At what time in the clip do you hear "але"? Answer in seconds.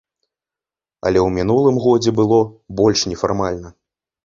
1.09-1.19